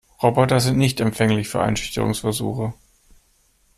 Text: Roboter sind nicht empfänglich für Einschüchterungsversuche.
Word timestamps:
Roboter 0.23 0.59
sind 0.59 0.79
nicht 0.79 0.99
empfänglich 0.99 1.47
für 1.47 1.61
Einschüchterungsversuche. 1.61 2.73